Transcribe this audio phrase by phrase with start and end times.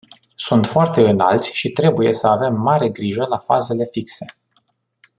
[0.35, 4.25] Sunt foarte înalți și trebuie să avem mare grijă la fazele fixe.